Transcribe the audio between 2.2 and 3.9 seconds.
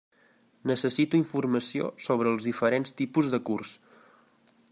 els diferents tipus de curs.